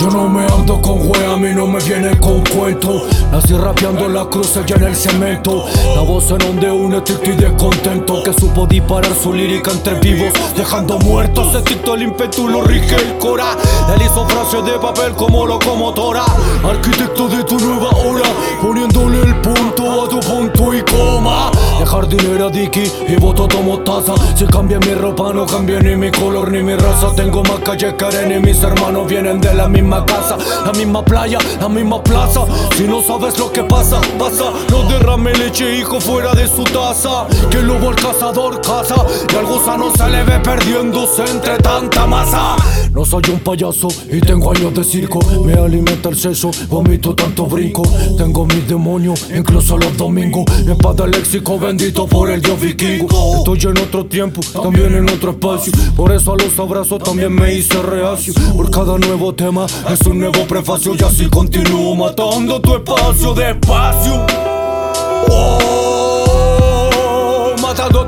Yo 0.00 0.08
no 0.08 0.30
me 0.30 0.46
ando 0.46 0.80
con 0.80 0.98
wea, 1.10 1.34
a 1.34 1.36
mí 1.36 1.50
no 1.54 1.66
me 1.66 1.78
viene 1.80 2.18
con 2.18 2.42
cuento. 2.44 3.06
Nací 3.30 3.52
rapeando 3.52 4.08
la 4.08 4.24
cruz 4.30 4.56
allá 4.56 4.76
en 4.76 4.84
el 4.84 4.96
cemento. 4.96 5.66
La 5.94 6.00
voz 6.00 6.30
en 6.30 6.38
donde 6.38 6.70
une 6.70 7.02
triste 7.02 7.32
y 7.32 7.36
descontento. 7.36 8.22
Que 8.22 8.32
supo 8.32 8.66
disparar 8.66 9.12
su 9.14 9.32
lírica 9.32 9.70
entre 9.72 9.94
vivos 10.00 10.32
Dejando 10.56 10.98
muertos, 11.00 11.54
ese 11.54 11.62
tito 11.62 11.94
el 11.94 12.02
impetu 12.02 12.48
lo 12.48 12.62
rige 12.62 12.96
el 12.96 13.18
cora 13.18 13.56
Él 13.94 14.02
hizo 14.02 14.26
frases 14.26 14.64
de 14.64 14.78
papel 14.78 15.12
como 15.12 15.46
locomotora 15.46 16.24
Arquitecto 16.64 17.28
de 17.28 17.44
tu 17.44 17.58
nueva 17.58 17.90
hora 17.90 18.28
Poniéndole 18.62 19.22
el 19.22 19.34
punto 19.40 20.04
a 20.04 20.08
tu 20.08 20.20
punto 20.20 20.74
y 20.74 20.82
coma 20.82 21.50
Dejar 21.78 22.08
dinero 22.08 22.46
a 22.46 22.50
Dicky 22.50 22.90
y 23.08 23.16
voto 23.16 23.48
tomo 23.48 23.78
taza 23.80 24.14
Si 24.34 24.44
cambia 24.46 24.78
mi 24.80 24.94
ropa 24.94 25.32
no 25.32 25.46
cambia 25.46 25.80
ni 25.80 25.96
mi 25.96 26.10
color 26.10 26.50
ni 26.50 26.62
mi 26.62 26.74
raza 26.74 27.14
Tengo 27.14 27.42
más 27.42 27.60
calle 27.60 27.94
que 27.96 28.04
arena 28.04 28.36
y 28.36 28.40
mis 28.40 28.62
hermanos 28.62 29.08
vienen 29.08 29.40
de 29.40 29.54
la 29.54 29.68
misma 29.68 30.04
casa, 30.04 30.36
la 30.64 30.72
misma 30.72 31.04
playa, 31.04 31.38
la 31.60 31.68
misma 31.68 32.02
plaza. 32.02 32.40
Si 32.76 32.84
no 32.84 33.00
sabes 33.02 33.38
lo 33.38 33.50
que 33.52 33.62
pasa, 33.64 34.00
pasa. 34.18 34.52
No 34.70 34.82
derrame 34.88 35.32
leche, 35.34 35.78
hijo, 35.78 36.00
fuera 36.00 36.32
de 36.32 36.46
su 36.46 36.64
taza. 36.64 37.26
Que 37.50 37.58
el 37.58 37.66
lobo 37.66 37.90
al 37.90 37.96
cazador 37.96 38.60
caza 38.60 38.96
y 39.32 39.36
al 39.36 39.46
gusano 39.46 39.90
se 39.96 40.08
le 40.08 40.22
ve 40.24 40.38
perdiéndose 40.40 41.24
entre 41.24 41.58
tanta 41.58 42.06
masa. 42.06 42.56
No 42.92 43.04
soy 43.04 43.22
un 43.30 43.40
payaso 43.40 43.79
y 44.10 44.20
tengo 44.20 44.50
años 44.50 44.74
de 44.74 44.84
circo. 44.84 45.20
Me 45.44 45.54
alimenta 45.54 46.08
el 46.08 46.16
seso, 46.16 46.50
vomito 46.68 47.14
tanto 47.14 47.46
brinco. 47.46 47.82
Tengo 48.16 48.46
mis 48.46 48.68
demonios, 48.68 49.28
incluso 49.34 49.78
los 49.78 49.96
domingos. 49.96 50.44
Mi 50.64 50.72
espada 50.72 51.06
léxico 51.06 51.58
bendito 51.58 52.06
por 52.06 52.30
el 52.30 52.42
dios 52.42 52.60
vikingo. 52.60 53.38
Estoy 53.38 53.70
en 53.70 53.78
otro 53.78 54.06
tiempo, 54.06 54.40
también 54.52 54.94
en 54.94 55.08
otro 55.08 55.30
espacio. 55.32 55.72
Por 55.96 56.12
eso 56.12 56.34
a 56.34 56.36
los 56.36 56.58
abrazos 56.58 57.02
también 57.02 57.32
me 57.32 57.54
hice 57.54 57.80
reacio. 57.82 58.34
Por 58.54 58.70
cada 58.70 58.98
nuevo 58.98 59.34
tema 59.34 59.66
es 59.90 60.00
un 60.06 60.18
nuevo 60.18 60.46
prefacio 60.46 60.94
y 60.98 61.02
así 61.02 61.26
continúo 61.26 61.94
matando 61.94 62.60
tu 62.60 62.74
espacio 62.74 63.34
despacio. 63.34 64.49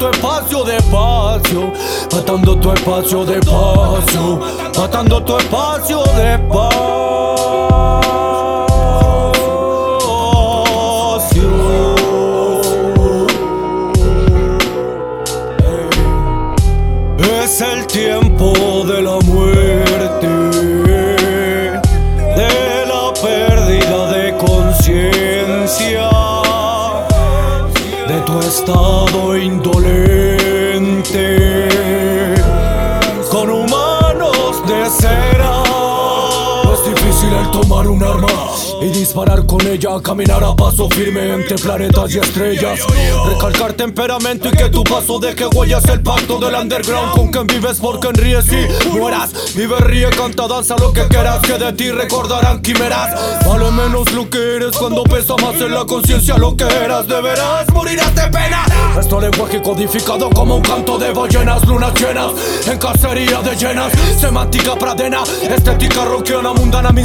Tu 0.00 0.08
espacio 0.08 0.64
despacio, 0.64 1.72
matando 2.10 2.56
tu 2.56 2.72
espacio 2.72 3.24
despacio, 3.26 4.40
matando 4.78 5.20
tu 5.22 5.36
espacio 5.36 6.02
despacio. 6.16 7.20
Es 17.42 17.60
el 17.60 17.86
tiempo 17.86 18.52
de 18.86 19.02
la 19.02 19.18
muerte, 19.26 19.69
de 28.60 28.66
tu 28.66 28.72
estado 28.72 29.36
indolente, 29.36 30.39
el 37.32 37.50
tomar 37.50 37.86
un 37.88 38.02
arma 38.02 38.28
y 38.80 38.86
disparar 38.86 39.46
con 39.46 39.60
ella, 39.66 39.90
caminar 40.02 40.42
a 40.42 40.54
paso 40.56 40.88
firme 40.90 41.34
entre 41.34 41.56
planetas 41.56 42.14
y 42.14 42.18
estrellas. 42.18 42.80
Recalcar 43.26 43.74
temperamento 43.74 44.48
y 44.48 44.52
que 44.52 44.68
tu 44.70 44.82
paso 44.84 45.18
deje 45.18 45.46
huellas. 45.46 45.84
El 45.86 46.02
pacto 46.02 46.38
del 46.38 46.54
underground 46.54 47.12
con 47.12 47.28
quien 47.30 47.46
vives 47.46 47.78
por 47.78 48.00
quien 48.00 48.14
ríes 48.14 48.46
y 48.52 48.96
mueras. 48.96 49.54
Vive, 49.54 49.78
ríe, 49.80 50.08
canta, 50.10 50.48
danza 50.48 50.76
lo 50.78 50.92
que 50.92 51.06
quieras. 51.08 51.40
Que 51.40 51.58
de 51.58 51.72
ti 51.72 51.90
recordarán 51.90 52.60
quimeras. 52.62 53.10
Vale 53.46 53.70
menos 53.70 54.10
lo 54.12 54.28
que 54.28 54.56
eres 54.56 54.76
cuando 54.76 55.02
pesa 55.04 55.34
más 55.36 55.54
en 55.56 55.74
la 55.74 55.84
conciencia 55.84 56.38
lo 56.38 56.56
que 56.56 56.64
eras. 56.64 57.06
Deberás 57.06 57.70
morirás 57.72 58.14
de 58.14 58.28
pena. 58.28 58.64
Esto 58.98 59.20
lenguaje 59.20 59.60
codificado 59.62 60.30
como 60.30 60.56
un 60.56 60.62
canto 60.62 60.98
de 60.98 61.12
ballenas, 61.12 61.64
lunas 61.66 61.92
llenas. 61.94 62.32
En 62.66 62.78
cacería 62.78 63.40
de 63.42 63.56
llenas, 63.56 63.92
semántica 64.18 64.74
pradena. 64.76 65.22
Estética 65.42 66.04
rockiana, 66.04 66.52
mundana, 66.52 66.90
mi 66.90 67.04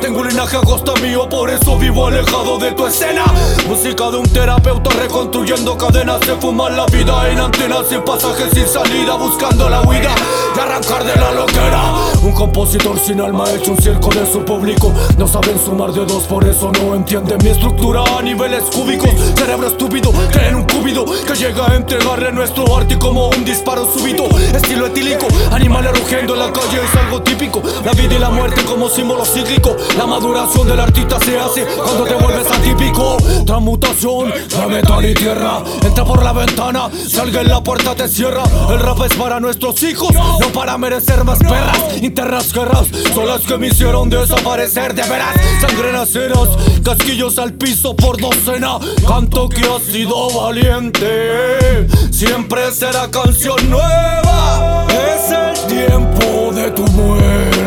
Tengo 0.00 0.20
un 0.20 0.28
linaje 0.28 0.56
agosto 0.56 0.94
mío, 0.96 1.28
por 1.28 1.48
eso 1.50 1.78
vivo 1.78 2.06
alejado 2.06 2.58
de 2.58 2.72
tu 2.72 2.86
escena. 2.86 3.24
Música 3.68 4.10
de 4.10 4.16
un 4.18 4.28
terapeuta 4.28 4.90
reconstruyendo 4.90 5.76
cadenas. 5.76 6.20
Se 6.24 6.34
fuma 6.36 6.68
la 6.70 6.86
vida 6.86 7.30
en 7.30 7.38
antenas, 7.38 7.86
sin 7.88 8.02
pasajes, 8.02 8.50
sin 8.52 8.66
salida. 8.66 9.14
Buscando 9.14 9.68
la 9.68 9.82
huida 9.82 10.14
y 10.56 10.58
arrancar 10.58 11.04
de 11.04 11.14
la 11.16 11.32
loquera. 11.32 11.94
Un 12.22 12.32
compositor 12.32 12.98
sin 12.98 13.20
alma 13.20 13.44
hecho 13.52 13.72
un 13.72 13.78
circo 13.80 14.08
de 14.10 14.30
su 14.30 14.44
público. 14.44 14.92
No 15.16 15.28
saben 15.28 15.58
sumar 15.64 15.92
de 15.92 16.04
dos, 16.04 16.24
por 16.24 16.44
eso 16.46 16.70
no 16.72 16.94
entienden 16.94 17.38
mi 17.42 17.50
estructura 17.50 18.02
a 18.18 18.22
niveles 18.22 18.64
cúbicos. 18.64 19.10
Cerebro 19.36 19.68
estúpido, 19.68 20.12
creen 20.30 20.56
un 20.56 20.64
cúbido 20.64 21.04
que 21.04 21.34
llega 21.34 21.66
a 21.66 21.76
entregarle 21.76 22.32
nuestro 22.32 22.76
arte 22.76 22.98
como 22.98 23.28
un 23.28 23.44
disparo 23.44 23.86
súbito. 23.86 24.24
Estilo 24.54 24.86
etílico, 24.86 25.26
animales 25.52 25.98
rugiendo 25.98 26.34
en 26.34 26.40
la 26.40 26.52
calle 26.52 26.80
es 26.82 26.96
algo 27.00 27.22
típico. 27.22 27.62
La 27.84 27.92
vida 27.92 28.14
y 28.14 28.18
la 28.18 28.30
muerte 28.30 28.64
como 28.64 28.88
símbolo 28.88 29.24
cíclico. 29.24 29.51
La 29.98 30.06
maduración 30.06 30.66
del 30.66 30.80
artista 30.80 31.18
se 31.20 31.38
hace 31.38 31.66
cuando 31.76 32.04
te 32.04 32.14
vuelves 32.14 32.46
atípico. 32.50 33.18
Transmutación 33.44 34.30
de 34.30 34.66
metal 34.66 35.04
y 35.04 35.12
tierra. 35.12 35.62
Entra 35.82 36.04
por 36.06 36.22
la 36.22 36.32
ventana, 36.32 36.88
salga 37.06 37.42
en 37.42 37.48
la 37.48 37.62
puerta, 37.62 37.94
te 37.94 38.08
cierra. 38.08 38.42
El 38.70 38.80
rap 38.80 39.02
es 39.04 39.14
para 39.14 39.40
nuestros 39.40 39.82
hijos, 39.82 40.10
no 40.14 40.48
para 40.54 40.78
merecer 40.78 41.22
más 41.24 41.38
perras. 41.38 41.78
Internas 42.00 42.50
guerras 42.50 42.86
son 43.12 43.28
las 43.28 43.42
que 43.42 43.58
me 43.58 43.66
hicieron 43.66 44.08
desaparecer 44.08 44.94
de 44.94 45.02
veras. 45.02 45.34
Sangre 45.60 45.90
en 45.90 45.96
aceras, 45.96 46.48
casquillos 46.82 47.38
al 47.38 47.52
piso 47.52 47.94
por 47.94 48.18
docena. 48.18 48.78
Canto 49.06 49.50
que 49.50 49.66
ha 49.66 49.78
sido 49.80 50.30
valiente, 50.30 51.86
siempre 52.10 52.72
será 52.72 53.10
canción 53.10 53.68
nueva. 53.68 54.86
Es 54.88 55.30
el 55.30 55.66
tiempo 55.66 56.52
de 56.54 56.70
tu 56.70 56.86
muerte, 56.92 57.61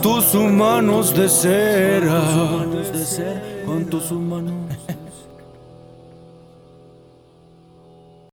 tus 0.00 0.34
humanos 0.34 1.14
de 1.14 1.28
cera, 1.28 2.22
con 3.66 3.86
tus 3.86 4.10
humanos. 4.10 4.54